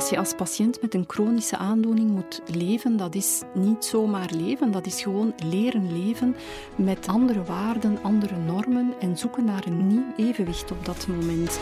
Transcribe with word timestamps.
Als 0.00 0.10
je 0.10 0.18
als 0.18 0.34
patiënt 0.34 0.82
met 0.82 0.94
een 0.94 1.04
chronische 1.06 1.56
aandoening 1.56 2.10
moet 2.10 2.42
leven, 2.54 2.96
dat 2.96 3.14
is 3.14 3.42
niet 3.54 3.84
zomaar 3.84 4.30
leven, 4.34 4.70
dat 4.70 4.86
is 4.86 5.02
gewoon 5.02 5.32
leren 5.44 6.04
leven 6.04 6.36
met 6.76 7.06
andere 7.08 7.42
waarden, 7.42 7.98
andere 8.02 8.36
normen 8.36 8.94
en 9.00 9.18
zoeken 9.18 9.44
naar 9.44 9.66
een 9.66 9.86
nieuw 9.86 10.04
evenwicht 10.16 10.70
op 10.70 10.84
dat 10.84 11.06
moment. 11.06 11.60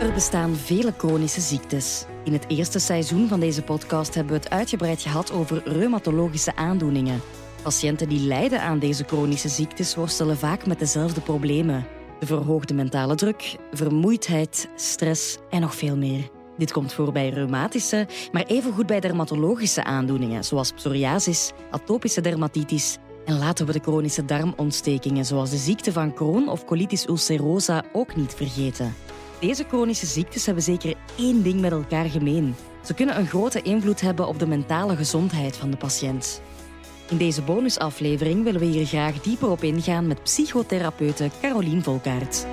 Er 0.00 0.12
bestaan 0.12 0.54
vele 0.54 0.92
chronische 0.96 1.40
ziektes. 1.40 2.04
In 2.24 2.32
het 2.32 2.44
eerste 2.48 2.78
seizoen 2.78 3.28
van 3.28 3.40
deze 3.40 3.62
podcast 3.62 4.14
hebben 4.14 4.32
we 4.32 4.38
het 4.38 4.50
uitgebreid 4.50 5.02
gehad 5.02 5.32
over 5.32 5.62
reumatologische 5.64 6.56
aandoeningen. 6.56 7.20
Patiënten 7.62 8.08
die 8.08 8.26
lijden 8.26 8.60
aan 8.60 8.78
deze 8.78 9.04
chronische 9.04 9.48
ziektes 9.48 9.94
worstelen 9.94 10.36
vaak 10.36 10.66
met 10.66 10.78
dezelfde 10.78 11.20
problemen. 11.20 11.86
De 12.22 12.28
verhoogde 12.28 12.74
mentale 12.74 13.14
druk, 13.14 13.56
vermoeidheid, 13.72 14.68
stress 14.76 15.38
en 15.50 15.60
nog 15.60 15.74
veel 15.74 15.96
meer. 15.96 16.30
Dit 16.58 16.72
komt 16.72 16.92
voor 16.92 17.12
bij 17.12 17.28
reumatische, 17.28 18.06
maar 18.32 18.44
evengoed 18.46 18.86
bij 18.86 19.00
dermatologische 19.00 19.84
aandoeningen, 19.84 20.44
zoals 20.44 20.72
psoriasis, 20.72 21.52
atopische 21.70 22.20
dermatitis 22.20 22.98
en 23.24 23.38
laten 23.38 23.66
we 23.66 23.72
de 23.72 23.80
chronische 23.82 24.24
darmontstekingen, 24.24 25.24
zoals 25.24 25.50
de 25.50 25.56
ziekte 25.56 25.92
van 25.92 26.14
Crohn 26.14 26.48
of 26.48 26.64
colitis 26.64 27.08
ulcerosa, 27.08 27.84
ook 27.92 28.16
niet 28.16 28.34
vergeten. 28.34 28.94
Deze 29.40 29.64
chronische 29.64 30.06
ziektes 30.06 30.46
hebben 30.46 30.64
zeker 30.64 30.94
één 31.18 31.42
ding 31.42 31.60
met 31.60 31.72
elkaar 31.72 32.06
gemeen. 32.06 32.54
Ze 32.84 32.94
kunnen 32.94 33.18
een 33.18 33.26
grote 33.26 33.62
invloed 33.62 34.00
hebben 34.00 34.26
op 34.26 34.38
de 34.38 34.46
mentale 34.46 34.96
gezondheid 34.96 35.56
van 35.56 35.70
de 35.70 35.76
patiënt. 35.76 36.42
In 37.12 37.18
deze 37.18 37.42
bonusaflevering 37.42 38.44
willen 38.44 38.60
we 38.60 38.66
hier 38.66 38.86
graag 38.86 39.20
dieper 39.20 39.50
op 39.50 39.62
ingaan 39.62 40.06
met 40.06 40.22
psychotherapeute 40.22 41.30
Carolien 41.40 41.82
Volkaert. 41.82 42.46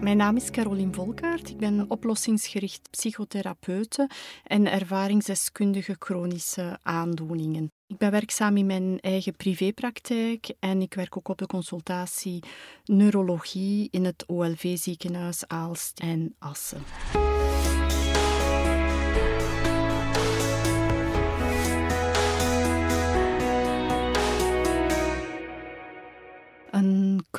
Mijn 0.00 0.16
naam 0.16 0.36
is 0.36 0.50
Carolien 0.50 0.94
Volkaert. 0.94 1.48
Ik 1.48 1.56
ben 1.56 1.84
oplossingsgericht 1.88 2.90
psychotherapeute 2.90 4.10
en 4.44 4.70
ervaringsdeskundige 4.70 5.96
chronische 5.98 6.78
aandoeningen. 6.82 7.70
Ik 7.86 7.98
ben 7.98 8.10
werkzaam 8.10 8.56
in 8.56 8.66
mijn 8.66 9.00
eigen 9.00 9.36
privépraktijk 9.36 10.54
en 10.58 10.82
ik 10.82 10.94
werk 10.94 11.16
ook 11.16 11.28
op 11.28 11.38
de 11.38 11.46
consultatie 11.46 12.42
neurologie 12.84 13.88
in 13.90 14.04
het 14.04 14.24
OLV-ziekenhuis 14.26 15.44
Aalst 15.46 16.00
en 16.00 16.34
Assen. 16.38 16.82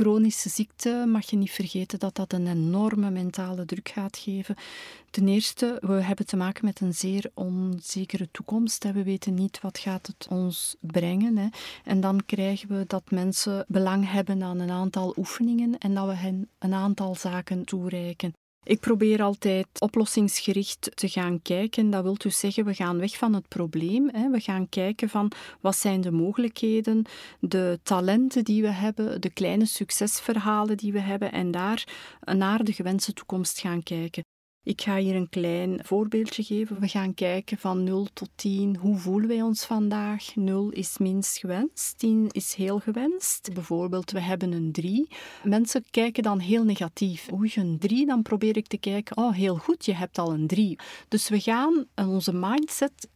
Chronische 0.03 0.49
ziekte 0.49 1.05
mag 1.07 1.29
je 1.29 1.35
niet 1.35 1.51
vergeten 1.51 1.99
dat 1.99 2.15
dat 2.15 2.33
een 2.33 2.47
enorme 2.47 3.09
mentale 3.09 3.65
druk 3.65 3.89
gaat 3.89 4.17
geven. 4.17 4.55
Ten 5.09 5.27
eerste, 5.27 5.77
we 5.81 5.93
hebben 5.93 6.25
te 6.25 6.35
maken 6.35 6.65
met 6.65 6.79
een 6.79 6.93
zeer 6.93 7.31
onzekere 7.33 8.27
toekomst. 8.31 8.83
We 8.83 9.03
weten 9.03 9.33
niet 9.33 9.61
wat 9.61 9.77
gaat 9.77 10.07
het 10.07 10.27
ons 10.29 10.75
brengen. 10.79 11.51
En 11.83 12.01
dan 12.01 12.25
krijgen 12.25 12.77
we 12.77 12.83
dat 12.87 13.11
mensen 13.11 13.65
belang 13.67 14.11
hebben 14.11 14.43
aan 14.43 14.59
een 14.59 14.71
aantal 14.71 15.13
oefeningen 15.17 15.77
en 15.77 15.93
dat 15.93 16.07
we 16.07 16.13
hen 16.13 16.49
een 16.59 16.73
aantal 16.73 17.15
zaken 17.15 17.65
toereiken. 17.65 18.33
Ik 18.63 18.79
probeer 18.79 19.21
altijd 19.21 19.67
oplossingsgericht 19.79 20.91
te 20.93 21.09
gaan 21.09 21.41
kijken. 21.41 21.89
Dat 21.89 22.03
wil 22.03 22.17
dus 22.17 22.39
zeggen, 22.39 22.65
we 22.65 22.73
gaan 22.73 22.99
weg 22.99 23.17
van 23.17 23.33
het 23.33 23.47
probleem. 23.47 24.31
We 24.31 24.39
gaan 24.39 24.69
kijken 24.69 25.09
van 25.09 25.31
wat 25.61 25.75
zijn 25.75 26.01
de 26.01 26.11
mogelijkheden, 26.11 27.05
de 27.39 27.79
talenten 27.83 28.43
die 28.43 28.61
we 28.61 28.71
hebben, 28.71 29.21
de 29.21 29.29
kleine 29.29 29.65
succesverhalen 29.65 30.77
die 30.77 30.91
we 30.91 30.99
hebben 30.99 31.31
en 31.31 31.51
daar 31.51 31.87
naar 32.21 32.63
de 32.63 32.73
gewenste 32.73 33.13
toekomst 33.13 33.59
gaan 33.59 33.83
kijken. 33.83 34.23
Ik 34.65 34.81
ga 34.81 34.97
hier 34.97 35.15
een 35.15 35.29
klein 35.29 35.79
voorbeeldje 35.83 36.43
geven. 36.43 36.79
We 36.79 36.87
gaan 36.87 37.13
kijken 37.13 37.57
van 37.57 37.83
0 37.83 38.07
tot 38.13 38.29
10. 38.35 38.77
Hoe 38.77 38.97
voelen 38.97 39.27
wij 39.27 39.41
ons 39.41 39.65
vandaag? 39.65 40.35
0 40.35 40.69
is 40.69 40.97
minst 40.97 41.37
gewenst, 41.37 41.97
10 41.97 42.27
is 42.31 42.53
heel 42.53 42.79
gewenst. 42.79 43.53
Bijvoorbeeld, 43.53 44.11
we 44.11 44.21
hebben 44.21 44.51
een 44.51 44.71
3. 44.71 45.07
Mensen 45.43 45.83
kijken 45.91 46.23
dan 46.23 46.39
heel 46.39 46.63
negatief. 46.63 47.31
Oei, 47.33 47.51
een 47.55 47.77
3, 47.79 48.05
dan 48.05 48.21
probeer 48.21 48.57
ik 48.57 48.67
te 48.67 48.77
kijken. 48.77 49.17
Oh, 49.17 49.33
heel 49.33 49.55
goed, 49.55 49.85
je 49.85 49.93
hebt 49.93 50.17
al 50.17 50.33
een 50.33 50.47
3. 50.47 50.79
Dus 51.07 51.29
we 51.29 51.39
gaan 51.39 51.85
onze 51.95 52.33
mindset 52.33 53.07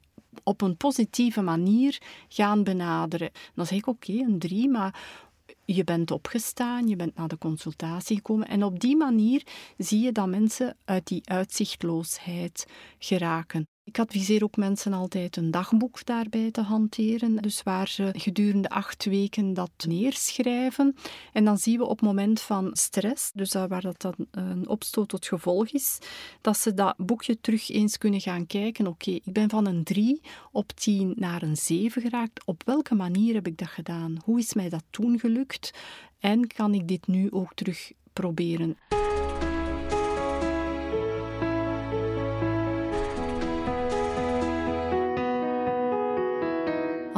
op 0.43 0.61
een 0.61 0.77
positieve 0.77 1.41
manier 1.41 2.01
gaan 2.27 2.63
benaderen. 2.63 3.31
Dan 3.55 3.65
zeg 3.65 3.77
ik 3.77 3.87
oké, 3.87 4.13
een 4.13 4.39
3, 4.39 4.69
maar 4.69 5.26
je 5.75 5.83
bent 5.83 6.11
opgestaan, 6.11 6.87
je 6.87 6.95
bent 6.95 7.15
naar 7.15 7.27
de 7.27 7.37
consultatie 7.37 8.15
gekomen 8.15 8.47
en 8.47 8.63
op 8.63 8.79
die 8.79 8.95
manier 8.97 9.47
zie 9.77 10.01
je 10.01 10.11
dat 10.11 10.27
mensen 10.27 10.77
uit 10.85 11.07
die 11.07 11.21
uitzichtloosheid 11.29 12.67
geraken. 12.97 13.67
Ik 13.87 13.99
adviseer 13.99 14.43
ook 14.43 14.55
mensen 14.55 14.93
altijd 14.93 15.37
een 15.37 15.51
dagboek 15.51 16.05
daarbij 16.05 16.51
te 16.51 16.61
hanteren, 16.61 17.35
dus 17.35 17.63
waar 17.63 17.87
ze 17.87 18.09
gedurende 18.13 18.69
acht 18.69 19.05
weken 19.05 19.53
dat 19.53 19.71
neerschrijven. 19.87 20.95
En 21.33 21.45
dan 21.45 21.57
zien 21.57 21.77
we 21.77 21.85
op 21.85 22.01
moment 22.01 22.41
van 22.41 22.69
stress, 22.73 23.31
dus 23.33 23.53
waar 23.53 23.81
dat 23.81 24.01
dan 24.01 24.15
een 24.31 24.67
opstoot 24.67 25.09
tot 25.09 25.25
gevolg 25.25 25.69
is, 25.69 25.97
dat 26.41 26.57
ze 26.57 26.73
dat 26.73 26.93
boekje 26.97 27.39
terug 27.41 27.69
eens 27.69 27.97
kunnen 27.97 28.21
gaan 28.21 28.47
kijken. 28.47 28.87
Oké, 28.87 29.11
ik 29.11 29.33
ben 29.33 29.49
van 29.49 29.67
een 29.67 29.83
3 29.83 30.21
op 30.51 30.71
10 30.71 31.13
naar 31.15 31.41
een 31.41 31.57
7 31.57 32.01
geraakt. 32.01 32.45
Op 32.45 32.63
welke 32.65 32.95
manier 32.95 33.33
heb 33.33 33.47
ik 33.47 33.57
dat 33.57 33.69
gedaan? 33.69 34.17
Hoe 34.23 34.39
is 34.39 34.53
mij 34.53 34.69
dat 34.69 34.83
toen 34.89 35.19
gelukt? 35.19 35.73
En 36.19 36.47
kan 36.47 36.73
ik 36.73 36.87
dit 36.87 37.07
nu 37.07 37.31
ook 37.31 37.53
terug 37.53 37.91
proberen? 38.13 38.77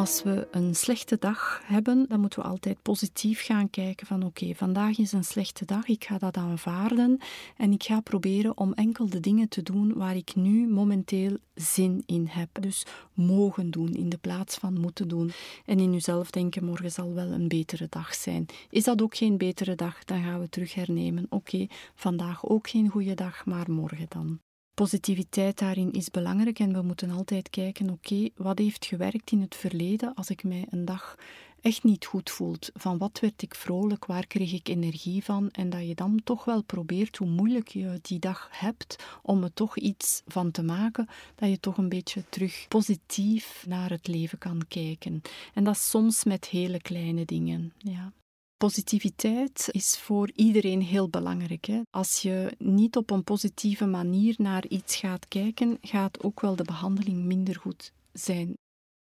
Als 0.10 0.24
we 0.24 0.48
een 0.52 0.76
slechte 0.76 1.18
dag 1.20 1.62
hebben, 1.64 2.06
dan 2.08 2.20
moeten 2.20 2.40
we 2.40 2.48
altijd 2.48 2.82
positief 2.82 3.46
gaan 3.46 3.70
kijken 3.70 4.08
van 4.08 4.24
oké, 4.24 4.56
vandaag 4.56 4.98
is 4.98 5.12
een 5.12 5.24
slechte 5.24 5.66
dag, 5.66 5.88
ik 5.88 6.04
ga 6.04 6.18
dat 6.18 6.38
aanvaarden 6.38 7.20
en 7.58 7.72
ik 7.72 7.84
ga 7.84 8.00
proberen 8.00 8.58
om 8.58 8.74
enkel 8.74 9.10
de 9.10 9.20
dingen 9.20 9.50
te 9.50 9.64
doen 9.64 9.94
waar 9.94 10.16
ik 10.16 10.36
nu 10.36 10.68
momenteel 10.68 11.38
zin 11.54 12.04
in 12.06 12.26
heb. 12.30 12.50
Dus 12.62 12.86
mogen 13.14 13.72
doen 13.72 13.94
in 13.94 14.10
de 14.10 14.18
plaats 14.18 14.58
van 14.58 14.80
moeten 14.80 15.08
doen. 15.08 15.32
En 15.66 15.80
in 15.80 15.94
uzelf 15.94 16.32
denken, 16.32 16.66
morgen 16.66 16.92
zal 16.92 17.14
wel 17.14 17.32
een 17.32 17.48
betere 17.48 17.88
dag 17.90 18.14
zijn. 18.14 18.46
Is 18.70 18.84
dat 18.84 19.02
ook 19.02 19.16
geen 19.16 19.38
betere 19.38 19.76
dag, 19.76 20.04
dan 20.04 20.24
gaan 20.24 20.40
we 20.40 20.50
terug 20.50 20.74
hernemen. 20.74 21.26
Oké, 21.30 21.68
vandaag 21.96 22.46
ook 22.46 22.70
geen 22.70 22.90
goede 22.90 23.14
dag, 23.14 23.46
maar 23.46 23.72
morgen 23.72 24.06
dan 24.10 24.40
positiviteit 24.74 25.60
daarin 25.60 25.92
is 25.92 26.10
belangrijk 26.10 26.60
en 26.60 26.74
we 26.74 26.82
moeten 26.82 27.12
altijd 27.12 27.50
kijken, 27.50 27.90
oké, 27.90 28.30
wat 28.36 28.58
heeft 28.58 28.86
gewerkt 28.86 29.32
in 29.32 29.42
het 29.42 29.56
verleden 29.56 30.14
als 30.14 30.30
ik 30.30 30.44
mij 30.44 30.66
een 30.70 30.86
dag 30.86 31.16
echt 31.62 31.84
niet 31.84 32.06
goed 32.06 32.30
voelt? 32.30 32.70
Van 32.74 32.98
wat 32.98 33.20
werd 33.20 33.42
ik 33.42 33.56
vrolijk, 33.56 34.06
waar 34.06 34.28
kreeg 34.28 34.54
ik 34.54 34.68
energie 34.68 35.24
van? 35.24 35.52
En 35.52 35.70
dat 35.70 35.88
je 35.88 35.96
dan 35.96 36.22
toch 36.24 36.46
wel 36.46 36.64
probeert, 36.64 37.18
hoe 37.18 37.28
moeilijk 37.28 37.68
je 37.68 38.00
die 38.02 38.20
dag 38.20 38.50
hebt, 38.52 38.96
om 39.22 39.44
er 39.44 39.54
toch 39.54 39.78
iets 39.78 40.22
van 40.28 40.52
te 40.52 40.64
maken, 40.64 41.08
dat 41.36 41.50
je 41.50 41.60
toch 41.60 41.78
een 41.78 41.90
beetje 41.90 42.24
terug 42.30 42.66
positief 42.68 43.66
naar 43.68 43.90
het 43.90 44.08
leven 44.08 44.38
kan 44.38 44.62
kijken. 44.68 45.22
En 45.54 45.64
dat 45.64 45.78
soms 45.78 46.24
met 46.24 46.46
hele 46.46 46.82
kleine 46.82 47.26
dingen, 47.26 47.74
ja. 47.78 48.12
Positiviteit 48.60 49.68
is 49.72 49.98
voor 49.98 50.32
iedereen 50.36 50.82
heel 50.82 51.10
belangrijk. 51.10 51.66
Hè? 51.66 51.82
Als 51.90 52.22
je 52.22 52.56
niet 52.58 52.96
op 52.96 53.12
een 53.12 53.24
positieve 53.24 53.86
manier 53.86 54.36
naar 54.38 54.68
iets 54.68 54.96
gaat 54.96 55.28
kijken, 55.28 55.78
gaat 55.82 56.24
ook 56.24 56.42
wel 56.42 56.56
de 56.56 56.64
behandeling 56.64 57.24
minder 57.24 57.56
goed 57.56 57.94
zijn. 58.14 58.58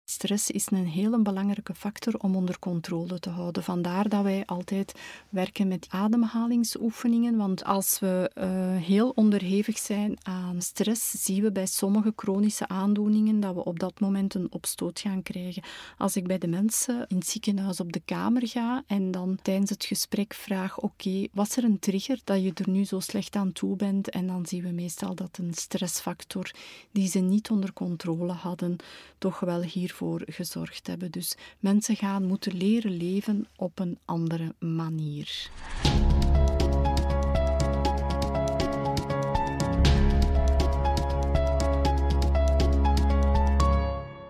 Stress 0.04 0.50
is 0.50 0.70
een 0.70 0.86
hele 0.86 1.22
belangrijke 1.22 1.74
factor 1.74 2.14
om 2.16 2.36
onder 2.36 2.58
controle 2.58 3.18
te 3.18 3.30
houden. 3.30 3.62
Vandaar 3.62 4.08
dat 4.08 4.22
wij 4.22 4.42
altijd 4.46 4.92
werken 5.28 5.68
met 5.68 5.86
ademhalingsoefeningen. 5.90 7.36
Want 7.36 7.64
als 7.64 7.98
we 7.98 8.30
uh, 8.34 8.44
heel 8.84 9.10
onderhevig 9.10 9.78
zijn 9.78 10.16
aan 10.22 10.62
stress, 10.62 11.25
zien 11.25 11.43
we 11.43 11.52
bij 11.52 11.66
sommige 11.66 12.12
chronische 12.16 12.69
aandoeningen 12.69 13.40
dat 13.40 13.54
we 13.54 13.64
op 13.64 13.78
dat 13.78 14.00
moment 14.00 14.34
een 14.34 14.52
opstoot 14.52 15.00
gaan 15.00 15.22
krijgen. 15.22 15.62
Als 15.99 16.16
ik 16.16 16.26
bij 16.26 16.38
de 16.38 16.48
mensen 16.48 17.05
in 17.08 17.16
het 17.16 17.26
ziekenhuis 17.26 17.81
op 17.81 17.93
de 17.93 18.02
kamer 18.05 18.48
ga 18.48 18.82
en 18.87 19.10
dan 19.10 19.38
tijdens 19.43 19.70
het 19.70 19.84
gesprek 19.84 20.34
vraag: 20.34 20.81
Oké, 20.81 21.26
was 21.32 21.56
er 21.56 21.64
een 21.64 21.78
trigger 21.78 22.20
dat 22.25 22.43
je 22.43 22.52
er 22.55 22.70
nu 22.70 22.84
zo 22.84 23.00
slecht 23.00 23.37
aan 23.37 23.52
toe 23.52 23.76
bent? 23.76 24.10
En 24.10 24.26
dan 24.26 24.46
zien 24.46 24.62
we 24.62 24.70
meestal 24.70 25.14
dat 25.14 25.38
een 25.38 25.55
stressfactor 25.55 26.50
die 26.93 27.08
ze 27.08 27.19
niet 27.19 27.50
onder 27.50 27.72
controle 27.72 28.32
hadden, 28.32 28.76
toch 29.19 29.40
wel 29.40 29.62
hiervoor 29.93 30.23
gezorgd 30.27 30.87
hebben. 30.87 31.11
Dus 31.11 31.37
mensen 31.59 31.97
gaan 31.97 32.25
moeten 32.25 32.56
leren 32.56 32.97
leven 32.97 33.47
op 33.56 33.79
een 33.79 33.99
andere 34.05 34.55
manier. 34.59 35.50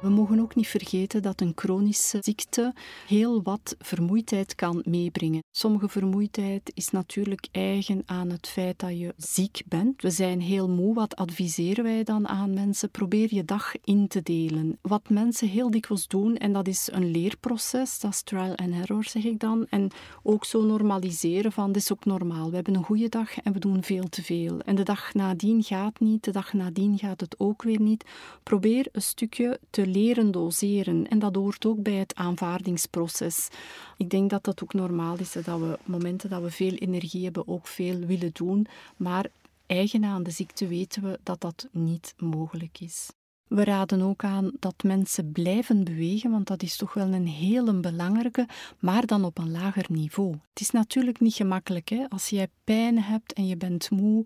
We 0.00 0.08
mogen 0.32 0.50
ook 0.50 0.56
niet 0.56 0.68
vergeten 0.68 1.22
dat 1.22 1.40
een 1.40 1.52
chronische 1.54 2.18
ziekte 2.20 2.74
heel 3.06 3.42
wat 3.42 3.76
vermoeidheid 3.78 4.54
kan 4.54 4.82
meebrengen. 4.84 5.42
Sommige 5.50 5.88
vermoeidheid 5.88 6.70
is 6.74 6.90
natuurlijk 6.90 7.48
eigen 7.50 8.02
aan 8.06 8.30
het 8.30 8.48
feit 8.48 8.78
dat 8.78 8.98
je 8.98 9.14
ziek 9.16 9.62
bent. 9.66 10.02
We 10.02 10.10
zijn 10.10 10.40
heel 10.40 10.68
moe. 10.68 10.94
Wat 10.94 11.16
adviseren 11.16 11.84
wij 11.84 12.04
dan 12.04 12.28
aan 12.28 12.54
mensen? 12.54 12.90
Probeer 12.90 13.34
je 13.34 13.44
dag 13.44 13.72
in 13.84 14.08
te 14.08 14.22
delen. 14.22 14.78
Wat 14.82 15.08
mensen 15.08 15.48
heel 15.48 15.70
dikwijls 15.70 16.08
doen, 16.08 16.36
en 16.36 16.52
dat 16.52 16.68
is 16.68 16.88
een 16.92 17.10
leerproces, 17.10 18.00
dat 18.00 18.10
is 18.10 18.22
trial 18.22 18.56
and 18.56 18.74
error, 18.74 19.04
zeg 19.04 19.24
ik 19.24 19.40
dan. 19.40 19.66
En 19.68 19.90
ook 20.22 20.44
zo 20.44 20.64
normaliseren 20.64 21.52
van, 21.52 21.72
dit 21.72 21.82
is 21.82 21.92
ook 21.92 22.04
normaal. 22.04 22.48
We 22.48 22.54
hebben 22.54 22.74
een 22.74 22.84
goede 22.84 23.08
dag 23.08 23.40
en 23.40 23.52
we 23.52 23.58
doen 23.58 23.82
veel 23.82 24.08
te 24.08 24.22
veel. 24.22 24.60
En 24.60 24.74
de 24.74 24.82
dag 24.82 25.14
nadien 25.14 25.62
gaat 25.62 26.00
niet, 26.00 26.24
de 26.24 26.30
dag 26.30 26.52
nadien 26.52 26.98
gaat 26.98 27.20
het 27.20 27.34
ook 27.38 27.62
weer 27.62 27.80
niet. 27.80 28.04
Probeer 28.42 28.86
een 28.92 29.02
stukje 29.02 29.60
te 29.70 29.86
leren 29.86 30.21
doseren. 30.30 31.08
En 31.08 31.18
dat 31.18 31.34
hoort 31.34 31.66
ook 31.66 31.82
bij 31.82 31.94
het 31.94 32.14
aanvaardingsproces. 32.14 33.48
Ik 33.96 34.10
denk 34.10 34.30
dat 34.30 34.44
dat 34.44 34.62
ook 34.62 34.74
normaal 34.74 35.18
is, 35.18 35.32
dat 35.32 35.44
we 35.44 35.78
momenten 35.84 36.30
dat 36.30 36.42
we 36.42 36.50
veel 36.50 36.74
energie 36.74 37.24
hebben 37.24 37.48
ook 37.48 37.66
veel 37.66 37.98
willen 37.98 38.30
doen. 38.32 38.66
Maar 38.96 39.26
eigen 39.66 40.04
aan 40.04 40.22
de 40.22 40.30
ziekte 40.30 40.66
weten 40.66 41.02
we 41.02 41.18
dat 41.22 41.40
dat 41.40 41.68
niet 41.70 42.14
mogelijk 42.16 42.80
is. 42.80 43.10
We 43.54 43.64
raden 43.64 44.02
ook 44.02 44.24
aan 44.24 44.50
dat 44.58 44.82
mensen 44.82 45.32
blijven 45.32 45.84
bewegen, 45.84 46.30
want 46.30 46.46
dat 46.46 46.62
is 46.62 46.76
toch 46.76 46.94
wel 46.94 47.12
een 47.12 47.26
hele 47.26 47.74
belangrijke, 47.80 48.48
maar 48.78 49.06
dan 49.06 49.24
op 49.24 49.38
een 49.38 49.50
lager 49.50 49.84
niveau. 49.88 50.32
Het 50.32 50.60
is 50.60 50.70
natuurlijk 50.70 51.20
niet 51.20 51.34
gemakkelijk 51.34 51.88
hè? 51.88 52.08
als 52.08 52.28
jij 52.28 52.48
pijn 52.64 52.98
hebt 52.98 53.32
en 53.32 53.46
je 53.46 53.56
bent 53.56 53.90
moe 53.90 54.24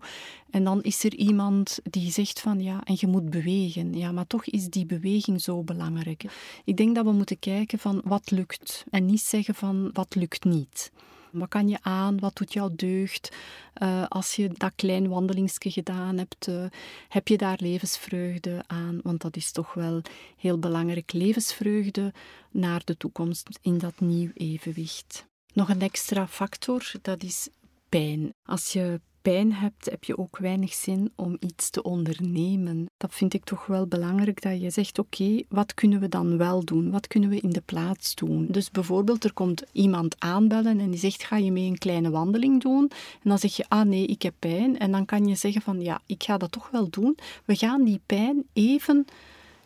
en 0.49 0.63
dan 0.63 0.81
is 0.81 1.03
er 1.03 1.15
iemand 1.15 1.79
die 1.83 2.11
zegt 2.11 2.39
van 2.39 2.59
ja, 2.59 2.83
en 2.83 2.95
je 2.99 3.07
moet 3.07 3.29
bewegen. 3.29 3.93
Ja, 3.93 4.11
maar 4.11 4.27
toch 4.27 4.45
is 4.45 4.69
die 4.69 4.85
beweging 4.85 5.41
zo 5.41 5.63
belangrijk. 5.63 6.23
Ik 6.63 6.77
denk 6.77 6.95
dat 6.95 7.05
we 7.05 7.11
moeten 7.11 7.39
kijken 7.39 7.79
van 7.79 8.01
wat 8.03 8.31
lukt 8.31 8.85
en 8.89 9.05
niet 9.05 9.21
zeggen 9.21 9.55
van 9.55 9.89
wat 9.93 10.15
lukt 10.15 10.43
niet. 10.43 10.91
Wat 11.31 11.49
kan 11.49 11.67
je 11.67 11.77
aan? 11.81 12.19
Wat 12.19 12.35
doet 12.35 12.53
jou 12.53 12.71
deugd? 12.75 13.35
Uh, 13.81 14.05
als 14.07 14.35
je 14.35 14.49
dat 14.53 14.71
klein 14.75 15.07
wandelingsje 15.07 15.71
gedaan 15.71 16.17
hebt, 16.17 16.47
uh, 16.47 16.65
heb 17.07 17.27
je 17.27 17.37
daar 17.37 17.57
levensvreugde 17.61 18.63
aan? 18.67 18.99
Want 19.03 19.21
dat 19.21 19.35
is 19.35 19.51
toch 19.51 19.73
wel 19.73 20.01
heel 20.37 20.59
belangrijk. 20.59 21.13
Levensvreugde 21.13 22.13
naar 22.51 22.81
de 22.83 22.97
toekomst 22.97 23.59
in 23.61 23.77
dat 23.77 23.99
nieuw 23.99 24.31
evenwicht. 24.33 25.25
Nog 25.53 25.69
een 25.69 25.81
extra 25.81 26.27
factor, 26.27 26.91
dat 27.01 27.23
is 27.23 27.49
pijn. 27.89 28.33
Als 28.43 28.73
je 28.73 29.01
pijn 29.31 29.53
hebt, 29.53 29.85
heb 29.85 30.03
je 30.03 30.17
ook 30.17 30.37
weinig 30.37 30.73
zin 30.73 31.11
om 31.15 31.37
iets 31.39 31.69
te 31.69 31.81
ondernemen. 31.81 32.85
Dat 32.97 33.13
vind 33.13 33.33
ik 33.33 33.43
toch 33.43 33.65
wel 33.65 33.87
belangrijk 33.87 34.41
dat 34.41 34.61
je 34.61 34.69
zegt: 34.69 34.99
oké, 34.99 35.43
wat 35.49 35.73
kunnen 35.73 35.99
we 35.99 36.09
dan 36.09 36.37
wel 36.37 36.63
doen? 36.63 36.91
Wat 36.91 37.07
kunnen 37.07 37.29
we 37.29 37.39
in 37.39 37.49
de 37.49 37.61
plaats 37.65 38.15
doen? 38.15 38.47
Dus 38.49 38.71
bijvoorbeeld, 38.71 39.23
er 39.23 39.33
komt 39.33 39.63
iemand 39.71 40.15
aanbellen 40.19 40.79
en 40.79 40.89
die 40.89 40.99
zegt: 40.99 41.23
ga 41.23 41.37
je 41.37 41.51
mee 41.51 41.67
een 41.67 41.77
kleine 41.77 42.09
wandeling 42.09 42.61
doen? 42.61 42.89
En 43.23 43.29
dan 43.29 43.39
zeg 43.39 43.55
je: 43.55 43.65
ah 43.67 43.87
nee, 43.87 44.05
ik 44.05 44.21
heb 44.21 44.33
pijn. 44.39 44.79
En 44.79 44.91
dan 44.91 45.05
kan 45.05 45.25
je 45.25 45.35
zeggen: 45.35 45.61
van 45.61 45.81
ja, 45.81 46.01
ik 46.05 46.23
ga 46.23 46.37
dat 46.37 46.51
toch 46.51 46.69
wel 46.69 46.89
doen. 46.89 47.17
We 47.45 47.55
gaan 47.55 47.83
die 47.83 48.01
pijn 48.05 48.43
even 48.53 49.05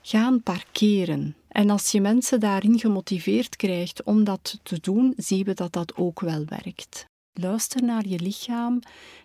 gaan 0.01 0.43
parkeren. 0.43 1.35
En 1.47 1.69
als 1.69 1.91
je 1.91 2.01
mensen 2.01 2.39
daarin 2.39 2.79
gemotiveerd 2.79 3.55
krijgt 3.55 4.03
om 4.03 4.23
dat 4.23 4.59
te 4.63 4.79
doen, 4.79 5.13
zien 5.17 5.43
we 5.43 5.53
dat 5.53 5.73
dat 5.73 5.95
ook 5.95 6.19
wel 6.19 6.45
werkt. 6.45 7.09
Luister 7.33 7.83
naar 7.83 8.07
je 8.07 8.19
lichaam 8.19 8.79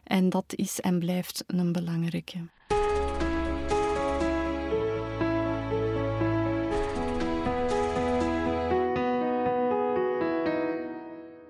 en 0.05 0.29
dat 0.29 0.53
is 0.57 0.81
en 0.81 0.99
blijft 0.99 1.45
een 1.47 1.73
belangrijke. 1.73 2.39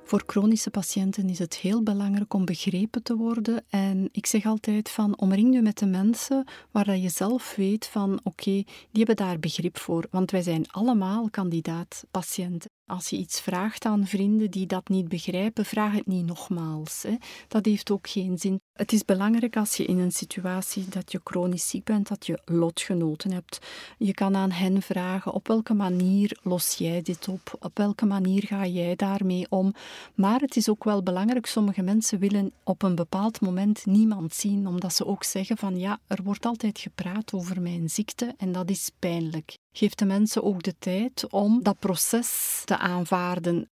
Voor 0.05 0.23
chronische 0.27 0.71
patiënten 0.71 1.29
is 1.29 1.39
het 1.39 1.57
heel 1.57 1.83
belangrijk 1.83 2.35
om 2.35 2.45
begrepen 2.45 3.03
te 3.03 3.17
worden. 3.17 3.65
En 3.69 4.09
ik 4.13 4.27
zeg 4.27 4.47
altijd 4.47 4.91
van 4.91 5.19
omring 5.19 5.55
je 5.55 5.63
met 5.63 5.79
de 5.79 5.87
mensen 5.87 6.45
waar 6.71 6.97
je 6.97 7.09
zelf 7.09 7.55
weet 7.57 7.87
van 7.87 8.21
oké, 8.23 8.51
die 8.51 8.65
hebben 8.93 9.17
daar 9.17 9.39
begrip 9.39 9.79
voor. 9.79 10.07
Want 10.11 10.31
wij 10.31 10.43
zijn 10.43 10.71
allemaal 10.71 11.31
kandidaat 11.31 12.05
patiënten. 12.11 12.76
Als 12.89 13.09
je 13.09 13.17
iets 13.17 13.41
vraagt 13.41 13.85
aan 13.85 14.07
vrienden 14.07 14.51
die 14.51 14.67
dat 14.67 14.89
niet 14.89 15.09
begrijpen, 15.09 15.65
vraag 15.65 15.93
het 15.93 16.07
niet 16.07 16.27
nogmaals. 16.27 17.03
Hè. 17.03 17.17
Dat 17.49 17.65
heeft 17.65 17.91
ook 17.91 18.09
geen 18.09 18.39
zin. 18.39 18.61
Het 18.73 18.93
is 18.93 19.05
belangrijk 19.05 19.57
als 19.57 19.77
je 19.77 19.85
in 19.85 19.99
een 19.99 20.13
situatie 20.13 20.89
dat 20.89 21.13
je 21.13 21.21
chronisch 21.25 21.69
ziek 21.69 21.85
bent, 21.85 22.09
dat 22.09 22.27
je 22.27 22.41
lotgenoten 22.45 23.33
hebt. 23.33 23.59
Je 23.99 24.15
kan 24.15 24.37
aan 24.37 24.51
hen 24.51 24.83
vragen 24.83 25.33
op 25.33 25.49
welke 25.49 25.75
manier 25.75 26.39
los 26.43 26.75
jij 26.75 27.03
dit 27.03 27.29
op? 27.29 27.57
Op 27.61 27.79
welke 27.79 28.07
manier 28.07 28.43
ga 28.47 28.67
jij 28.67 28.97
daarmee 28.97 29.47
om? 29.49 29.75
Maar 30.15 30.41
het 30.41 30.57
is 30.57 30.69
ook 30.69 30.85
wel 30.85 31.03
belangrijk, 31.03 31.47
sommige 31.47 31.83
mensen 31.83 32.19
willen 32.19 32.53
op 32.65 32.83
een 32.83 32.95
bepaald 32.95 33.41
moment 33.41 33.87
niemand 33.87 34.35
zien, 34.35 34.67
omdat 34.67 34.95
ze 34.95 35.07
ook 35.07 35.25
zeggen 35.25 35.57
van 35.57 35.79
ja, 35.79 35.99
er 36.07 36.23
wordt 36.23 36.47
altijd 36.47 36.79
gepraat 36.79 37.33
over 37.33 37.63
mijn 37.63 37.91
ziekte 37.91 38.35
en 38.37 38.53
dat 38.53 38.71
is 38.71 38.91
pijnlijk 38.99 39.57
geeft 39.77 39.99
de 39.99 40.05
mensen 40.05 40.43
ook 40.43 40.63
de 40.63 40.75
tijd 40.79 41.31
om 41.31 41.63
dat 41.63 41.79
proces 41.79 42.63
te 42.65 42.76
aanvaarden. 42.79 43.71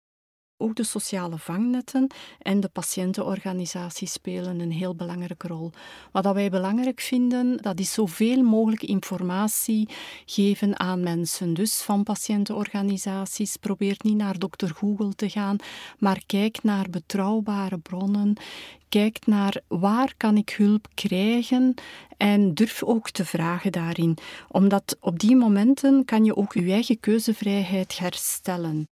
Ook 0.57 0.75
de 0.75 0.85
sociale 0.85 1.39
vangnetten 1.39 2.07
en 2.39 2.61
de 2.61 2.69
patiëntenorganisaties 2.69 4.13
spelen 4.13 4.61
een 4.61 4.73
heel 4.73 4.95
belangrijke 4.95 5.47
rol. 5.47 5.71
Wat 6.13 6.33
wij 6.33 6.51
belangrijk 6.51 7.01
vinden, 7.01 7.57
dat 7.57 7.79
is 7.79 7.93
zoveel 7.93 8.43
mogelijk 8.43 8.83
informatie 8.83 9.89
geven 10.27 10.79
aan 10.79 11.03
mensen. 11.03 11.55
Dus 11.55 11.83
van 11.83 12.03
patiëntenorganisaties, 12.03 13.57
probeer 13.57 13.97
niet 13.99 14.17
naar 14.17 14.39
dokter 14.39 14.75
Google 14.75 15.15
te 15.15 15.31
gaan, 15.31 15.57
maar 15.99 16.23
kijk 16.27 16.63
naar 16.63 16.91
betrouwbare 16.91 17.79
bronnen. 17.79 18.37
Kijk 18.89 19.27
naar 19.27 19.61
waar 19.69 20.15
kan 20.17 20.37
ik 20.37 20.51
hulp 20.51 20.89
krijgen 20.95 21.75
en 22.17 22.55
durf 22.55 22.83
ook 22.83 23.11
te 23.11 23.25
vragen 23.25 23.73
daarin. 23.73 24.17
Omdat 24.49 24.97
op 25.01 25.19
die 25.19 25.37
momenten 25.37 26.05
kan 26.05 26.25
je 26.25 26.37
ook 26.37 26.55
je 26.55 26.73
eigen 26.73 27.01
keuzevrijheid 27.01 27.99
herstellen. 27.99 28.87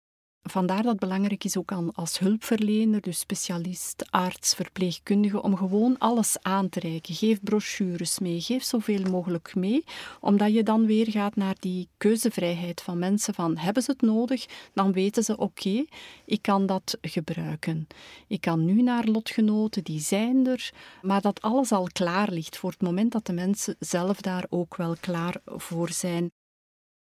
Vandaar 0.43 0.81
dat 0.81 0.91
het 0.91 0.99
belangrijk 0.99 1.43
is 1.43 1.57
ook 1.57 1.71
als 1.71 2.19
hulpverlener, 2.19 3.01
dus 3.01 3.19
specialist, 3.19 4.05
arts, 4.09 4.53
verpleegkundige, 4.53 5.41
om 5.41 5.57
gewoon 5.57 5.97
alles 5.97 6.37
aan 6.41 6.69
te 6.69 6.79
reiken. 6.79 7.15
Geef 7.15 7.41
brochures 7.41 8.19
mee, 8.19 8.41
geef 8.41 8.63
zoveel 8.63 9.01
mogelijk 9.09 9.55
mee, 9.55 9.83
omdat 10.19 10.53
je 10.53 10.63
dan 10.63 10.85
weer 10.85 11.11
gaat 11.11 11.35
naar 11.35 11.55
die 11.59 11.87
keuzevrijheid 11.97 12.81
van 12.81 12.99
mensen 12.99 13.33
van 13.33 13.57
hebben 13.57 13.83
ze 13.83 13.91
het 13.91 14.01
nodig, 14.01 14.45
dan 14.73 14.91
weten 14.91 15.23
ze 15.23 15.37
oké, 15.37 15.85
ik 16.25 16.41
kan 16.41 16.65
dat 16.65 16.97
gebruiken. 17.01 17.87
Ik 18.27 18.41
kan 18.41 18.65
nu 18.65 18.81
naar 18.81 19.05
lotgenoten, 19.05 19.83
die 19.83 19.99
zijn 19.99 20.47
er, 20.47 20.71
maar 21.01 21.21
dat 21.21 21.41
alles 21.41 21.71
al 21.71 21.87
klaar 21.91 22.31
ligt 22.31 22.57
voor 22.57 22.71
het 22.71 22.81
moment 22.81 23.11
dat 23.11 23.25
de 23.25 23.33
mensen 23.33 23.75
zelf 23.79 24.21
daar 24.21 24.45
ook 24.49 24.75
wel 24.75 24.95
klaar 24.99 25.41
voor 25.45 25.89
zijn. 25.89 26.31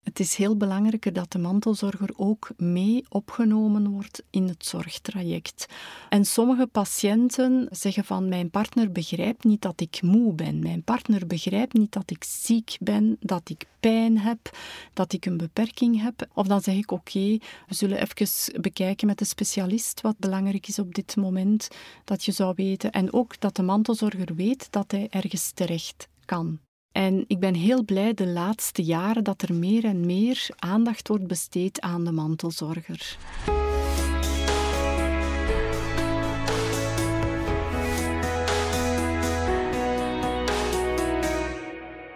Het 0.04 0.20
is 0.20 0.36
heel 0.36 0.58
belangrijk 0.58 1.16
dat 1.16 1.32
de 1.32 1.40
mantelzorger 1.40 2.10
ook 2.16 2.50
mee 2.58 3.06
opgenomen 3.10 3.90
wordt 3.90 4.24
in 4.30 4.48
het 4.48 4.66
zorgtraject. 4.66 5.66
En 6.10 6.26
sommige 6.26 6.68
patiënten 6.68 7.68
zeggen 7.72 8.04
van 8.04 8.30
mijn 8.30 8.50
partner 8.50 8.92
begrijpt 8.92 9.44
niet 9.44 9.62
dat 9.62 9.82
ik 9.82 10.02
moe 10.02 10.34
ben. 10.34 10.60
Mijn 10.60 10.84
partner 10.84 11.28
begrijpt 11.28 11.74
niet 11.74 11.92
dat 11.92 12.12
ik 12.12 12.24
ziek 12.24 12.78
ben, 12.80 13.18
dat 13.20 13.50
ik 13.50 13.66
pijn 13.80 14.18
heb, 14.20 14.58
dat 14.94 15.14
ik 15.14 15.26
een 15.26 15.38
beperking 15.38 16.02
heb. 16.02 16.28
Of 16.34 16.48
dan 16.48 16.62
zeg 16.62 16.76
ik 16.76 16.92
oké, 16.92 17.38
we 17.68 17.76
zullen 17.76 18.02
even 18.02 18.62
bekijken 18.62 19.08
met 19.08 19.18
de 19.18 19.26
specialist 19.26 20.02
wat 20.02 20.18
belangrijk 20.18 20.68
is 20.68 20.80
op 20.80 20.96
dit 20.96 21.16
moment 21.16 21.68
dat 22.04 22.26
je 22.26 22.32
zou 22.32 22.54
weten. 22.56 22.92
En 22.92 23.14
ook 23.14 23.40
dat 23.40 23.56
de 23.56 23.64
mantelzorger 23.64 24.36
weet 24.36 24.68
dat 24.72 24.92
hij 24.92 25.08
ergens 25.10 25.52
terecht 25.52 26.08
kan. 26.26 26.60
En 26.94 27.24
ik 27.28 27.40
ben 27.40 27.54
heel 27.54 27.84
blij 27.84 28.14
de 28.14 28.28
laatste 28.28 28.84
jaren 28.84 29.24
dat 29.24 29.42
er 29.42 29.54
meer 29.54 29.86
en 29.86 30.06
meer 30.06 30.48
aandacht 30.56 31.08
wordt 31.08 31.28
besteed 31.28 31.82
aan 31.82 32.04
de 32.04 32.12
mantelzorger. 32.12 33.18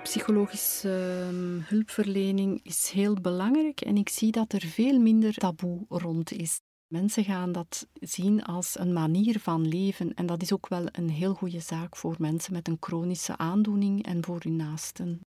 Psychologische 0.03 1.23
ehm, 1.27 1.59
hulpverlening 1.69 2.59
is 2.63 2.89
heel 2.89 3.13
belangrijk 3.13 3.81
en 3.81 3.97
ik 3.97 4.09
zie 4.09 4.31
dat 4.31 4.53
er 4.53 4.61
veel 4.61 4.99
minder 4.99 5.33
taboe 5.33 5.85
rond 5.89 6.31
is. 6.31 6.59
Mensen 6.87 7.23
gaan 7.23 7.51
dat 7.51 7.87
zien 7.93 8.43
als 8.43 8.79
een 8.79 8.93
manier 8.93 9.39
van 9.39 9.67
leven 9.67 10.13
en 10.13 10.25
dat 10.25 10.41
is 10.41 10.53
ook 10.53 10.67
wel 10.67 10.85
een 10.91 11.09
heel 11.09 11.33
goede 11.33 11.59
zaak 11.59 11.95
voor 11.95 12.15
mensen 12.19 12.53
met 12.53 12.67
een 12.67 12.77
chronische 12.79 13.37
aandoening 13.37 14.05
en 14.05 14.23
voor 14.25 14.39
hun 14.43 14.55
naasten. 14.55 15.21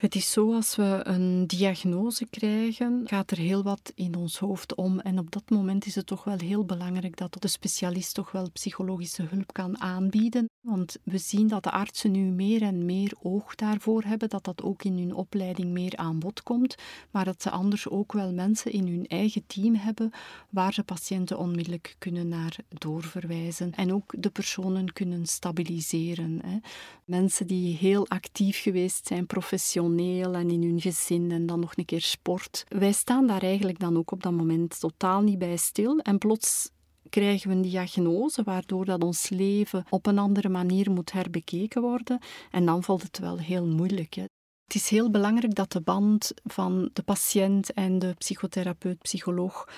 Het 0.00 0.14
is 0.14 0.32
zo, 0.32 0.54
als 0.54 0.76
we 0.76 1.00
een 1.02 1.46
diagnose 1.46 2.26
krijgen, 2.26 3.02
gaat 3.04 3.30
er 3.30 3.38
heel 3.38 3.62
wat 3.62 3.92
in 3.94 4.14
ons 4.14 4.38
hoofd 4.38 4.74
om. 4.74 5.00
En 5.00 5.18
op 5.18 5.30
dat 5.30 5.50
moment 5.50 5.86
is 5.86 5.94
het 5.94 6.06
toch 6.06 6.24
wel 6.24 6.38
heel 6.38 6.64
belangrijk 6.64 7.16
dat 7.16 7.36
de 7.38 7.48
specialist 7.48 8.14
toch 8.14 8.32
wel 8.32 8.50
psychologische 8.50 9.22
hulp 9.22 9.52
kan 9.52 9.80
aanbieden. 9.80 10.48
Want 10.60 10.96
we 11.02 11.18
zien 11.18 11.48
dat 11.48 11.62
de 11.62 11.70
artsen 11.70 12.10
nu 12.10 12.20
meer 12.20 12.62
en 12.62 12.84
meer 12.84 13.12
oog 13.22 13.54
daarvoor 13.54 14.02
hebben, 14.02 14.28
dat 14.28 14.44
dat 14.44 14.62
ook 14.62 14.82
in 14.82 14.98
hun 14.98 15.14
opleiding 15.14 15.70
meer 15.70 15.96
aan 15.96 16.18
bod 16.18 16.42
komt, 16.42 16.74
maar 17.10 17.24
dat 17.24 17.42
ze 17.42 17.50
anders 17.50 17.88
ook 17.88 18.12
wel 18.12 18.32
mensen 18.32 18.72
in 18.72 18.86
hun 18.86 19.06
eigen 19.06 19.46
team 19.46 19.74
hebben 19.74 20.10
waar 20.50 20.72
ze 20.72 20.82
patiënten 20.82 21.38
onmiddellijk 21.38 21.96
kunnen 21.98 22.28
naar 22.28 22.56
doorverwijzen 22.68 23.72
en 23.74 23.92
ook 23.92 24.14
de 24.18 24.30
personen 24.30 24.92
kunnen 24.92 25.26
stabiliseren. 25.26 26.40
Hè. 26.44 26.58
Mensen 27.04 27.46
die 27.46 27.76
heel 27.76 28.08
actief 28.08 28.62
geweest 28.62 29.06
zijn, 29.06 29.26
professioneel 29.26 29.88
en 29.98 30.50
in 30.50 30.62
hun 30.62 30.80
gezin 30.80 31.30
en 31.30 31.46
dan 31.46 31.60
nog 31.60 31.76
een 31.76 31.84
keer 31.84 32.00
sport. 32.00 32.64
Wij 32.68 32.92
staan 32.92 33.26
daar 33.26 33.42
eigenlijk 33.42 33.78
dan 33.78 33.96
ook 33.96 34.10
op 34.10 34.22
dat 34.22 34.32
moment 34.32 34.80
totaal 34.80 35.20
niet 35.20 35.38
bij 35.38 35.56
stil 35.56 35.98
en 35.98 36.18
plots 36.18 36.70
krijgen 37.08 37.48
we 37.48 37.54
een 37.54 37.62
diagnose 37.62 38.42
waardoor 38.42 38.84
dat 38.84 39.02
ons 39.02 39.28
leven 39.28 39.84
op 39.88 40.06
een 40.06 40.18
andere 40.18 40.48
manier 40.48 40.90
moet 40.90 41.12
herbekeken 41.12 41.82
worden. 41.82 42.18
En 42.50 42.64
dan 42.64 42.82
valt 42.82 43.02
het 43.02 43.18
wel 43.18 43.38
heel 43.38 43.66
moeilijk. 43.66 44.14
Hè. 44.14 44.24
Het 44.64 44.74
is 44.74 44.88
heel 44.88 45.10
belangrijk 45.10 45.54
dat 45.54 45.72
de 45.72 45.80
band 45.80 46.32
van 46.44 46.90
de 46.92 47.02
patiënt 47.02 47.72
en 47.72 47.98
de 47.98 48.14
psychotherapeut, 48.18 48.98
psycholoog 48.98 49.68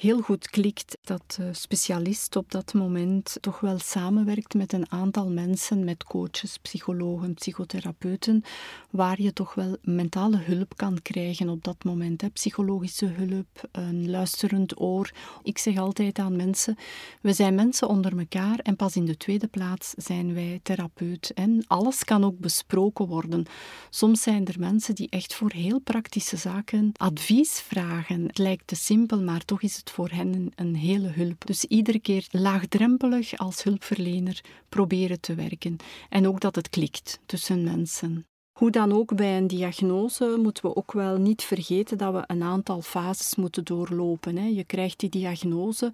heel 0.00 0.20
goed 0.20 0.48
klikt. 0.48 0.98
Dat 1.02 1.34
de 1.36 1.54
specialist 1.54 2.36
op 2.36 2.50
dat 2.50 2.74
moment 2.74 3.36
toch 3.40 3.60
wel 3.60 3.78
samenwerkt 3.78 4.54
met 4.54 4.72
een 4.72 4.90
aantal 4.90 5.30
mensen, 5.30 5.84
met 5.84 6.04
coaches, 6.04 6.58
psychologen, 6.62 7.34
psychotherapeuten, 7.34 8.42
waar 8.90 9.22
je 9.22 9.32
toch 9.32 9.54
wel 9.54 9.76
mentale 9.82 10.36
hulp 10.36 10.76
kan 10.76 11.02
krijgen 11.02 11.48
op 11.48 11.64
dat 11.64 11.84
moment. 11.84 12.20
Hè. 12.20 12.28
Psychologische 12.28 13.06
hulp, 13.06 13.68
een 13.72 14.10
luisterend 14.10 14.80
oor. 14.80 15.10
Ik 15.42 15.58
zeg 15.58 15.76
altijd 15.76 16.18
aan 16.18 16.36
mensen, 16.36 16.76
we 17.20 17.32
zijn 17.32 17.54
mensen 17.54 17.88
onder 17.88 18.18
elkaar 18.18 18.58
en 18.58 18.76
pas 18.76 18.96
in 18.96 19.04
de 19.04 19.16
tweede 19.16 19.46
plaats 19.46 19.90
zijn 19.96 20.34
wij 20.34 20.60
therapeut. 20.62 21.30
En 21.34 21.64
alles 21.66 22.04
kan 22.04 22.24
ook 22.24 22.38
besproken 22.38 23.06
worden. 23.06 23.46
Soms 23.90 24.22
zijn 24.22 24.46
er 24.46 24.58
mensen 24.58 24.94
die 24.94 25.10
echt 25.10 25.34
voor 25.34 25.52
heel 25.52 25.80
praktische 25.80 26.36
zaken 26.36 26.92
advies 26.96 27.60
vragen. 27.60 28.26
Het 28.26 28.38
lijkt 28.38 28.66
te 28.66 28.76
simpel, 28.76 29.22
maar 29.22 29.44
toch 29.44 29.62
is 29.62 29.76
het 29.76 29.88
voor 29.90 30.10
hen 30.10 30.52
een 30.54 30.76
hele 30.76 31.08
hulp. 31.08 31.46
Dus 31.46 31.64
iedere 31.64 32.00
keer 32.00 32.26
laagdrempelig 32.30 33.36
als 33.36 33.62
hulpverlener 33.62 34.40
proberen 34.68 35.20
te 35.20 35.34
werken. 35.34 35.76
En 36.08 36.26
ook 36.26 36.40
dat 36.40 36.54
het 36.54 36.68
klikt 36.68 37.20
tussen 37.26 37.64
mensen. 37.64 38.29
Hoe 38.60 38.70
dan 38.70 38.92
ook 38.92 39.14
bij 39.14 39.36
een 39.36 39.46
diagnose 39.46 40.36
moeten 40.42 40.64
we 40.64 40.76
ook 40.76 40.92
wel 40.92 41.16
niet 41.16 41.42
vergeten 41.42 41.98
dat 41.98 42.12
we 42.12 42.24
een 42.26 42.42
aantal 42.42 42.82
fases 42.82 43.36
moeten 43.36 43.64
doorlopen. 43.64 44.54
Je 44.54 44.64
krijgt 44.64 45.00
die 45.00 45.08
diagnose. 45.08 45.92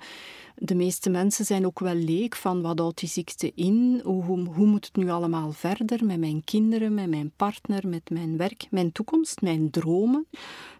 De 0.56 0.74
meeste 0.74 1.10
mensen 1.10 1.44
zijn 1.44 1.66
ook 1.66 1.78
wel 1.78 1.94
leek 1.94 2.36
van 2.36 2.62
wat 2.62 2.78
houdt 2.78 2.98
die 2.98 3.08
ziekte 3.08 3.52
in? 3.54 4.00
Hoe, 4.04 4.24
hoe, 4.24 4.44
hoe 4.44 4.66
moet 4.66 4.84
het 4.84 4.96
nu 4.96 5.10
allemaal 5.10 5.52
verder 5.52 6.04
met 6.04 6.18
mijn 6.18 6.44
kinderen, 6.44 6.94
met 6.94 7.08
mijn 7.08 7.32
partner, 7.36 7.88
met 7.88 8.10
mijn 8.10 8.36
werk, 8.36 8.66
mijn 8.70 8.92
toekomst, 8.92 9.40
mijn 9.40 9.70
dromen? 9.70 10.26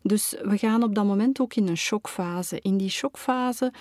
Dus 0.03 0.35
we 0.43 0.59
gaan 0.59 0.83
op 0.83 0.95
dat 0.95 1.05
moment 1.05 1.41
ook 1.41 1.55
in 1.55 1.69
een 1.69 1.77
shockfase. 1.77 2.61
In 2.61 2.77
die 2.77 2.91
shockfase 2.91 3.73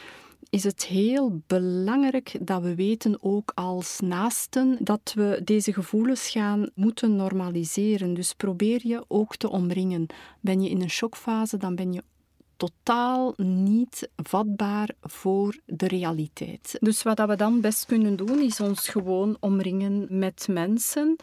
is 0.49 0.63
het 0.63 0.85
heel 0.85 1.41
belangrijk 1.47 2.35
dat 2.41 2.61
we 2.61 2.75
weten, 2.75 3.17
ook 3.23 3.51
als 3.55 3.99
naasten, 3.99 4.77
dat 4.79 5.13
we 5.15 5.41
deze 5.43 5.73
gevoelens 5.73 6.29
gaan 6.29 6.69
moeten 6.75 7.15
normaliseren. 7.15 8.13
Dus 8.13 8.33
probeer 8.33 8.81
je 8.83 9.05
ook 9.07 9.35
te 9.35 9.49
omringen. 9.49 10.07
Ben 10.39 10.61
je 10.61 10.69
in 10.69 10.81
een 10.81 10.89
shockfase, 10.89 11.57
dan 11.57 11.75
ben 11.75 11.93
je 11.93 12.03
totaal 12.57 13.33
niet 13.37 14.09
vatbaar 14.15 14.89
voor 15.01 15.59
de 15.65 15.87
realiteit. 15.87 16.77
Dus 16.79 17.03
wat 17.03 17.19
we 17.19 17.35
dan 17.35 17.61
best 17.61 17.85
kunnen 17.85 18.15
doen, 18.15 18.39
is 18.39 18.59
ons 18.59 18.87
gewoon 18.87 19.37
omringen 19.39 20.07
met 20.09 20.47
mensen 20.49 21.15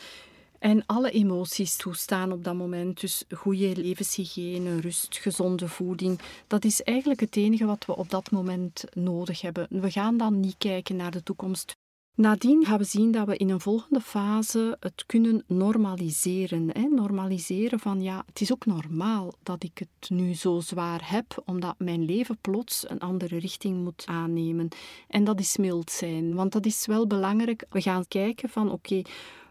en 0.63 0.87
alle 0.87 1.11
emoties 1.11 1.77
toestaan 1.77 2.33
op 2.33 2.45
dat 2.45 2.55
moment. 2.55 3.01
Dus 3.01 3.25
goede 3.31 3.77
levenshygiëne, 3.77 4.81
rust, 4.81 5.19
gezonde 5.19 5.69
voeding. 5.69 6.21
Dat 6.47 6.65
is 6.65 6.83
eigenlijk 6.83 7.21
het 7.21 7.37
enige 7.37 7.67
wat 7.67 7.85
we 7.87 7.97
op 7.97 8.11
dat 8.11 8.31
moment 8.31 8.85
nodig 8.93 9.41
hebben. 9.41 9.67
We 9.71 9.91
gaan 9.91 10.17
dan 10.17 10.41
niet 10.41 10.55
kijken 10.59 10.97
naar 10.97 11.11
de 11.11 11.23
toekomst. 11.23 11.77
Nadien 12.15 12.65
gaan 12.65 12.79
we 12.79 12.85
zien 12.85 13.13
dat 13.13 13.27
we 13.27 13.37
in 13.37 13.51
een 13.51 13.61
volgende 13.61 14.01
fase 14.01 14.77
het 14.81 15.07
kunnen 15.07 15.45
normaliseren. 15.47 16.71
Hè? 16.73 16.89
Normaliseren 16.89 17.79
van 17.79 18.03
ja, 18.03 18.23
het 18.27 18.41
is 18.41 18.53
ook 18.53 18.67
normaal 18.67 19.33
dat 19.43 19.63
ik 19.63 19.79
het 19.79 20.11
nu 20.11 20.35
zo 20.35 20.61
zwaar 20.61 21.11
heb, 21.11 21.43
omdat 21.45 21.75
mijn 21.79 22.05
leven 22.05 22.39
plots 22.41 22.91
een 22.91 23.01
andere 23.01 23.39
richting 23.39 23.85
moet 23.85 24.03
aannemen. 24.07 24.69
En 25.09 25.25
dat 25.25 25.41
is 25.41 25.57
mild 25.57 25.91
zijn, 25.91 26.35
want 26.35 26.53
dat 26.53 26.67
is 26.67 26.87
wel 26.87 27.07
belangrijk. 27.07 27.65
We 27.71 27.81
gaan 27.81 28.09
kijken 28.09 28.49
van 28.49 28.71
oké, 28.71 29.03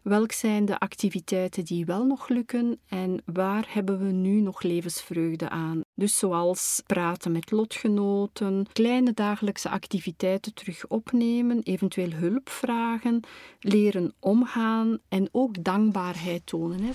Welk 0.02 0.32
zijn 0.32 0.66
de 0.66 0.80
activiteiten 0.80 1.66
die 1.66 1.86
wel 1.86 2.06
nog 2.06 2.28
lukken 2.28 2.80
en 2.88 3.22
waar 3.26 3.68
hebben 3.70 4.00
we 4.00 4.12
nu 4.12 4.42
nog 4.42 4.62
levensvreugde 4.62 5.50
aan? 5.50 5.82
Dus 5.96 6.18
zoals 6.18 6.82
praten 6.86 7.32
met 7.32 7.52
lotgenoten, 7.52 8.66
kleine 8.74 9.14
dagelijkse 9.14 9.70
activiteiten 9.70 10.54
terug 10.54 10.88
opnemen, 10.88 11.62
eventueel 11.64 12.12
hulp 12.12 12.50
vragen, 12.50 13.20
leren 13.60 14.14
omgaan 14.20 14.98
en 15.10 15.30
ook 15.32 15.64
dankbaarheid 15.64 16.46
tonen. 16.46 16.80
Hè. 16.84 16.92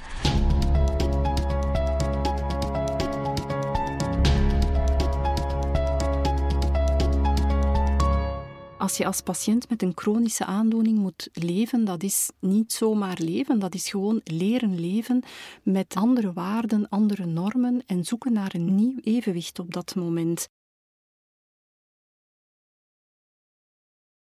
Als 8.86 8.96
je 8.96 9.06
als 9.06 9.20
patiënt 9.20 9.68
met 9.68 9.82
een 9.82 9.92
chronische 9.94 10.44
aandoening 10.44 10.98
moet 10.98 11.28
leven, 11.32 11.84
dat 11.84 12.02
is 12.02 12.30
niet 12.40 12.72
zomaar 12.72 13.18
leven, 13.20 13.58
dat 13.58 13.74
is 13.74 13.90
gewoon 13.90 14.20
leren 14.24 14.80
leven 14.80 15.22
met 15.62 15.94
andere 15.94 16.32
waarden, 16.32 16.88
andere 16.88 17.24
normen 17.24 17.82
en 17.86 18.04
zoeken 18.04 18.32
naar 18.32 18.54
een 18.54 18.74
nieuw 18.74 18.98
evenwicht 19.00 19.58
op 19.58 19.72
dat 19.72 19.94
moment. 19.94 20.48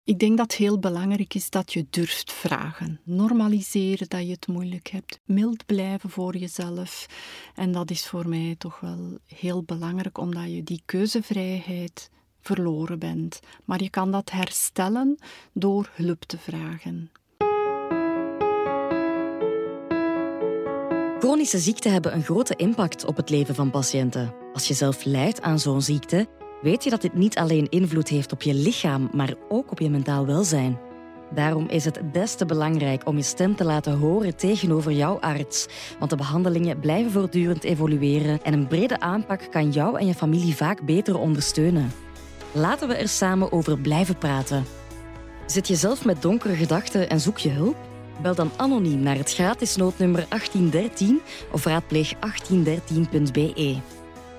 Ik 0.04 0.18
denk 0.18 0.36
dat 0.36 0.54
heel 0.54 0.78
belangrijk 0.78 1.34
is 1.34 1.50
dat 1.50 1.72
je 1.72 1.86
durft 1.90 2.32
vragen. 2.32 3.00
Normaliseren 3.04 4.08
dat 4.08 4.26
je 4.26 4.32
het 4.32 4.46
moeilijk 4.46 4.88
hebt. 4.88 5.20
Mild 5.24 5.66
blijven 5.66 6.10
voor 6.10 6.36
jezelf. 6.36 7.06
En 7.54 7.72
dat 7.72 7.90
is 7.90 8.06
voor 8.06 8.28
mij 8.28 8.54
toch 8.58 8.80
wel 8.80 9.18
heel 9.26 9.62
belangrijk, 9.62 10.18
omdat 10.18 10.50
je 10.50 10.62
die 10.62 10.82
keuzevrijheid 10.84 12.10
verloren 12.40 12.98
bent. 12.98 13.40
Maar 13.64 13.82
je 13.82 13.90
kan 13.90 14.10
dat 14.10 14.30
herstellen 14.30 15.18
door 15.52 15.90
hulp 15.94 16.24
te 16.24 16.38
vragen. 16.38 17.10
Chronische 21.18 21.58
ziekten 21.58 21.92
hebben 21.92 22.14
een 22.14 22.22
grote 22.22 22.56
impact 22.56 23.04
op 23.04 23.16
het 23.16 23.30
leven 23.30 23.54
van 23.54 23.70
patiënten. 23.70 24.34
Als 24.52 24.68
je 24.68 24.74
zelf 24.74 25.04
lijdt 25.04 25.42
aan 25.42 25.58
zo'n 25.58 25.82
ziekte, 25.82 26.26
weet 26.62 26.84
je 26.84 26.90
dat 26.90 27.00
dit 27.00 27.14
niet 27.14 27.38
alleen 27.38 27.68
invloed 27.68 28.08
heeft 28.08 28.32
op 28.32 28.42
je 28.42 28.54
lichaam, 28.54 29.08
maar 29.12 29.34
ook 29.48 29.70
op 29.70 29.78
je 29.78 29.90
mentaal 29.90 30.26
welzijn. 30.26 30.78
Daarom 31.34 31.68
is 31.68 31.84
het 31.84 32.00
des 32.12 32.34
te 32.34 32.46
belangrijk 32.46 33.06
om 33.06 33.16
je 33.16 33.22
stem 33.22 33.56
te 33.56 33.64
laten 33.64 33.98
horen 33.98 34.36
tegenover 34.36 34.92
jouw 34.92 35.18
arts. 35.20 35.66
Want 35.98 36.10
de 36.10 36.16
behandelingen 36.16 36.80
blijven 36.80 37.10
voortdurend 37.10 37.64
evolueren 37.64 38.42
en 38.42 38.52
een 38.52 38.66
brede 38.66 39.00
aanpak 39.00 39.46
kan 39.50 39.70
jou 39.70 39.98
en 39.98 40.06
je 40.06 40.14
familie 40.14 40.56
vaak 40.56 40.82
beter 40.82 41.18
ondersteunen. 41.18 41.92
Laten 42.52 42.88
we 42.88 42.94
er 42.94 43.08
samen 43.08 43.52
over 43.52 43.78
blijven 43.78 44.18
praten. 44.18 44.64
Zit 45.46 45.68
je 45.68 45.76
zelf 45.76 46.04
met 46.04 46.22
donkere 46.22 46.54
gedachten 46.54 47.08
en 47.08 47.20
zoek 47.20 47.38
je 47.38 47.50
hulp? 47.50 47.76
Bel 48.22 48.34
dan 48.34 48.50
anoniem 48.56 49.00
naar 49.00 49.16
het 49.16 49.32
gratis 49.32 49.76
noodnummer 49.76 50.26
1813 50.28 51.20
of 51.52 51.64
raadpleeg 51.64 52.14
1813.be. 52.14 53.76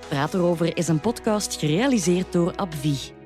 Praat 0.08 0.34
erover 0.34 0.76
is 0.76 0.88
een 0.88 1.00
podcast 1.00 1.58
gerealiseerd 1.58 2.32
door 2.32 2.56
Abvi. 2.56 3.21